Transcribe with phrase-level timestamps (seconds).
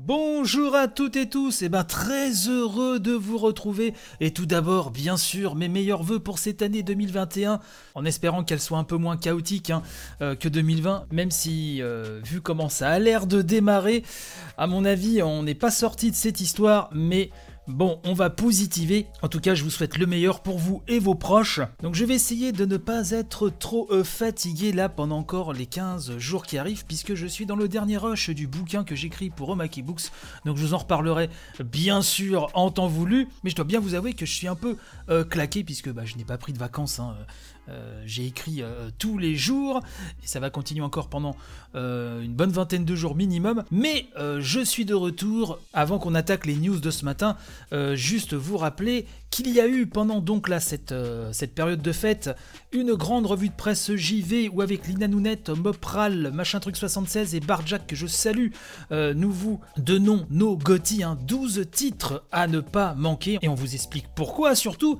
[0.00, 3.94] Bonjour à toutes et tous, et ben très heureux de vous retrouver.
[4.20, 7.58] Et tout d'abord, bien sûr, mes meilleurs voeux pour cette année 2021,
[7.96, 9.82] en espérant qu'elle soit un peu moins chaotique hein,
[10.22, 14.04] euh, que 2020, même si, euh, vu comment ça a l'air de démarrer,
[14.56, 17.30] à mon avis, on n'est pas sorti de cette histoire, mais
[17.68, 19.08] Bon, on va positiver.
[19.20, 21.60] En tout cas, je vous souhaite le meilleur pour vous et vos proches.
[21.82, 25.66] Donc je vais essayer de ne pas être trop euh, fatigué là pendant encore les
[25.66, 29.28] 15 jours qui arrivent, puisque je suis dans le dernier rush du bouquin que j'écris
[29.28, 30.10] pour Omaki Books.
[30.46, 31.28] Donc je vous en reparlerai
[31.62, 34.56] bien sûr en temps voulu, mais je dois bien vous avouer que je suis un
[34.56, 34.78] peu
[35.10, 37.00] euh, claqué, puisque bah, je n'ai pas pris de vacances.
[37.00, 37.16] Hein.
[37.68, 38.62] Euh, j'ai écrit
[38.98, 39.82] tous les jours
[40.24, 41.36] et ça va continuer encore pendant
[41.74, 43.62] une bonne vingtaine de jours minimum.
[43.70, 47.36] Mais je suis de retour avant qu'on attaque les news de ce matin.
[47.94, 50.94] Juste vous rappeler qu'il y a eu pendant donc là cette,
[51.32, 52.30] cette période de fête
[52.72, 57.40] une grande revue de presse JV où avec Lina Nounette, Mopral, Machin Truc 76 et
[57.40, 58.48] Barjack que je salue,
[58.90, 64.06] nous vous donnons nos GOTY, 12 titres à ne pas manquer et on vous explique
[64.14, 64.98] pourquoi surtout.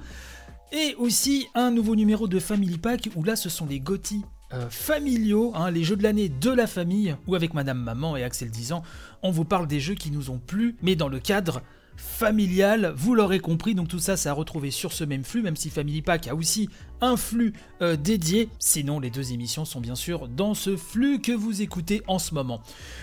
[0.73, 4.23] Et aussi un nouveau numéro de Family Pack où là ce sont les GOTY
[4.53, 8.25] euh, familiaux, hein, les jeux de l'année de la famille, où avec Madame Maman et
[8.25, 8.83] Axel 10 ans,
[9.23, 11.63] on vous parle des jeux qui nous ont plu, mais dans le cadre
[11.99, 15.57] familial, vous l'aurez compris, donc tout ça, ça a retrouvé sur ce même flux, même
[15.57, 19.97] si Family Pack a aussi un flux euh, dédié, sinon les deux émissions sont bien
[19.97, 22.61] sûr dans ce flux que vous écoutez en ce moment.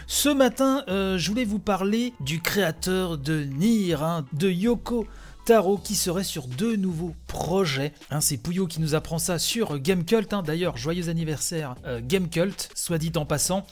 [0.07, 5.05] Ce matin, euh, je voulais vous parler du créateur de Nier, hein, de Yoko
[5.45, 7.93] Taro qui serait sur deux nouveaux projets.
[8.09, 10.33] Hein, c'est Pouillot qui nous apprend ça sur Gamecult.
[10.33, 10.41] Hein.
[10.41, 13.63] D'ailleurs, joyeux anniversaire euh, Gamecult, soit dit en passant.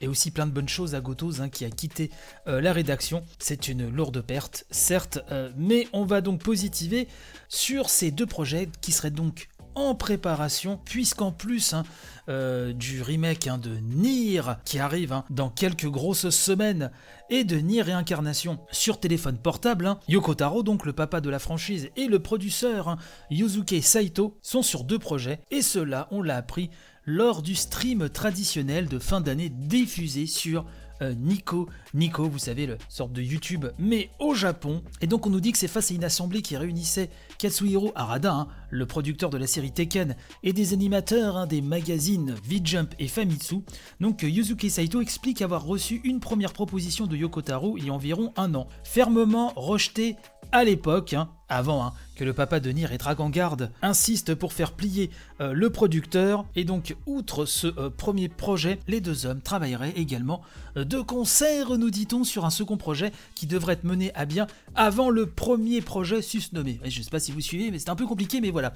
[0.00, 2.10] Et aussi plein de bonnes choses à Gotos hein, qui a quitté
[2.46, 3.24] euh, la rédaction.
[3.38, 7.08] C'est une lourde perte, certes, euh, mais on va donc positiver
[7.50, 11.84] sur ces deux projets qui seraient donc en préparation, puisqu'en plus hein,
[12.28, 16.90] euh, du remake hein, de Nier qui arrive hein, dans quelques grosses semaines
[17.30, 21.90] et de Nier Réincarnation sur téléphone portable, Yoko Taro, donc le papa de la franchise,
[21.96, 22.96] et le producteur
[23.30, 26.70] Yuzuke Saito sont sur deux projets, et cela on l'a appris
[27.04, 30.66] lors du stream traditionnel de fin d'année diffusé sur
[31.02, 31.68] Nico.
[31.94, 34.82] Nico, vous savez, le sorte de YouTube, mais au Japon.
[35.00, 38.32] Et donc on nous dit que c'est face à une assemblée qui réunissait Katsuhiro Arada,
[38.32, 43.08] hein, le producteur de la série Tekken, et des animateurs hein, des magazines V-Jump et
[43.08, 43.62] Famitsu.
[44.00, 47.92] Donc Yuzuki Saito explique avoir reçu une première proposition de Yoko Taro il y a
[47.92, 50.16] environ un an, fermement rejetée
[50.52, 54.52] à l'époque, hein, avant hein, que le papa de Nier et Dragon Guard insiste pour
[54.52, 55.08] faire plier
[55.40, 56.44] euh, le producteur.
[56.56, 60.42] Et donc, outre ce euh, premier projet, les deux hommes travailleraient également
[60.76, 64.48] euh, de concert, nous dit-on, sur un second projet qui devrait être mené à bien
[64.74, 66.80] avant le premier projet susnommé.
[66.84, 68.72] je ne sais pas si vous suivez, mais c'est un peu compliqué, mais voilà.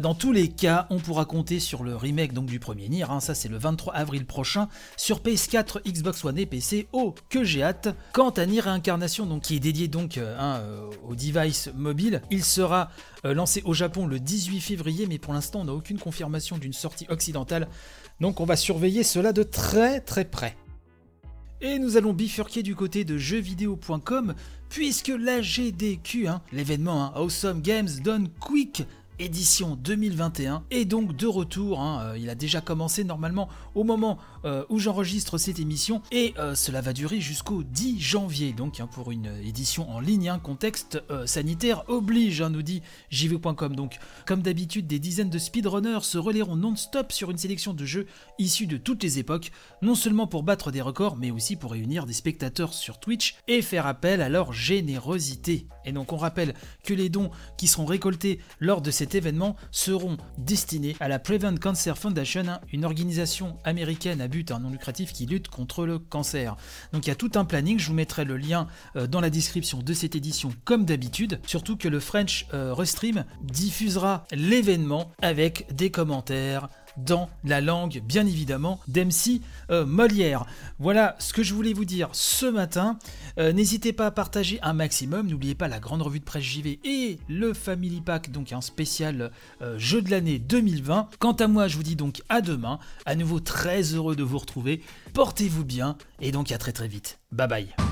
[0.00, 3.06] dans tous les cas, on pourra compter sur le remake donc du premier Nier.
[3.08, 6.86] Hein, ça, c'est le 23 avril prochain sur PS4, Xbox One et PC.
[6.92, 7.88] Oh, que j'ai hâte.
[8.12, 10.60] Quant à Nier Réincarnation, donc qui est dédié donc hein,
[11.08, 12.75] au device mobile, il sera
[13.24, 16.72] euh, lancé au Japon le 18 février, mais pour l'instant on n'a aucune confirmation d'une
[16.72, 17.68] sortie occidentale,
[18.20, 20.56] donc on va surveiller cela de très très près.
[21.60, 24.34] Et nous allons bifurquer du côté de jeuxvideo.com,
[24.68, 28.84] puisque la GDQ, hein, l'événement hein, Awesome Games Done Quick,
[29.18, 31.80] édition 2021 est donc de retour.
[31.80, 32.02] Hein.
[32.02, 36.54] Euh, il a déjà commencé normalement au moment euh, où j'enregistre cette émission et euh,
[36.54, 38.52] cela va durer jusqu'au 10 janvier.
[38.52, 43.74] Donc hein, pour une édition en ligne, un contexte sanitaire oblige, hein, nous dit jv.com.
[43.74, 48.06] Donc comme d'habitude, des dizaines de speedrunners se relayeront non-stop sur une sélection de jeux
[48.38, 52.06] issus de toutes les époques, non seulement pour battre des records, mais aussi pour réunir
[52.06, 55.66] des spectateurs sur Twitch et faire appel à leur générosité.
[55.84, 59.54] Et donc on rappelle que les dons qui seront récoltés lors de cette cet événement
[59.70, 65.26] seront destinés à la Prevent Cancer Foundation, une organisation américaine à but non lucratif qui
[65.26, 66.56] lutte contre le cancer.
[66.92, 69.30] Donc il y a tout un planning, je vous mettrai le lien euh, dans la
[69.30, 75.72] description de cette édition comme d'habitude, surtout que le French euh, Restream diffusera l'événement avec
[75.72, 79.40] des commentaires, dans la langue, bien évidemment, d'MC
[79.70, 80.46] euh, Molière.
[80.78, 82.98] Voilà ce que je voulais vous dire ce matin.
[83.38, 85.28] Euh, n'hésitez pas à partager un maximum.
[85.28, 89.30] N'oubliez pas la grande revue de presse JV et le Family Pack, donc un spécial
[89.62, 91.08] euh, jeu de l'année 2020.
[91.18, 92.78] Quant à moi, je vous dis donc à demain.
[93.04, 94.82] À nouveau très heureux de vous retrouver.
[95.12, 97.18] Portez-vous bien et donc à très très vite.
[97.32, 97.85] Bye bye.